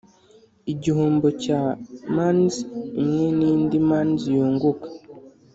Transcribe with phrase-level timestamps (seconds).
[0.73, 1.61] igihombo cya
[2.15, 2.55] mans
[3.03, 4.87] imwe nindi mans yunguka